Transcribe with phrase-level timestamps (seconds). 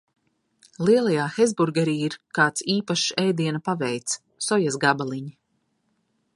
[0.87, 5.31] Lielajā Hesburgerī ir kāds īpašs ēdiena paveids- sojas gabaliņi.